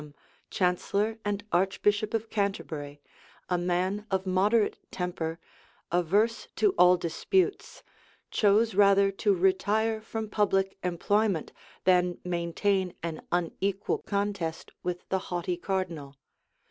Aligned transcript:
Warham, 0.01 0.15
chancellor 0.49 1.19
and 1.23 1.45
archbishop 1.51 2.15
of 2.15 2.31
Canterbury, 2.31 3.03
a 3.49 3.59
man 3.59 4.07
of 4.09 4.25
a 4.25 4.29
moderate 4.29 4.79
temper, 4.89 5.37
averse 5.91 6.47
to 6.55 6.71
all 6.71 6.97
disputes, 6.97 7.83
chose 8.31 8.73
rather 8.73 9.11
to 9.11 9.35
retire 9.35 10.01
from 10.01 10.27
public 10.27 10.75
employment, 10.81 11.51
than 11.83 12.17
maintain 12.25 12.95
an 13.03 13.21
unequal 13.31 13.99
contest 13.99 14.71
with 14.81 15.07
the 15.09 15.19
haughty 15.29 15.55
cardinal. 15.55 16.15